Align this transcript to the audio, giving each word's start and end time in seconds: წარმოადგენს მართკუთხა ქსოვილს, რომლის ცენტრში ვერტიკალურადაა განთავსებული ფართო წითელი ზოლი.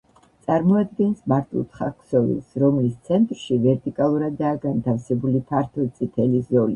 წარმოადგენს 0.45 1.19
მართკუთხა 1.33 1.89
ქსოვილს, 1.97 2.47
რომლის 2.63 2.95
ცენტრში 3.09 3.57
ვერტიკალურადაა 3.67 4.57
განთავსებული 4.65 5.43
ფართო 5.53 5.87
წითელი 6.01 6.43
ზოლი. 6.49 6.69